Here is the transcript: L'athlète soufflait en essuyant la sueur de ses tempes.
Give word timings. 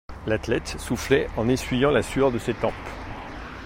L'athlète 0.25 0.77
soufflait 0.79 1.27
en 1.37 1.47
essuyant 1.47 1.91
la 1.91 2.01
sueur 2.01 2.31
de 2.31 2.39
ses 2.39 2.55
tempes. 2.55 2.73